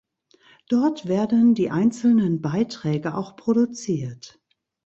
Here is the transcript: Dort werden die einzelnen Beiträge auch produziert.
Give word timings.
Dort 0.67 1.07
werden 1.07 1.53
die 1.53 1.69
einzelnen 1.69 2.41
Beiträge 2.41 3.13
auch 3.13 3.35
produziert. 3.35 4.41